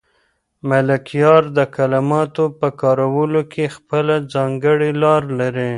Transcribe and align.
ملکیار 0.69 1.43
د 1.57 1.59
کلماتو 1.75 2.45
په 2.59 2.67
کارولو 2.81 3.41
کې 3.53 3.73
خپله 3.75 4.15
ځانګړې 4.33 4.89
لار 5.03 5.23
لري. 5.39 5.69